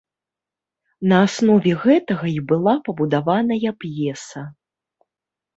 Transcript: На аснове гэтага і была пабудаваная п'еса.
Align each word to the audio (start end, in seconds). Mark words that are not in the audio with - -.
На 1.11 1.19
аснове 1.25 1.73
гэтага 1.83 2.27
і 2.37 2.41
была 2.53 2.73
пабудаваная 2.87 3.71
п'еса. 3.85 4.41